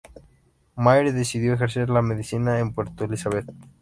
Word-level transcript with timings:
Maire 0.77 1.11
decidió 1.13 1.53
ejercer 1.53 1.91
la 1.91 2.01
medicina 2.01 2.57
en 2.57 2.73
Puerto 2.73 3.03
Elizabeth. 3.05 3.45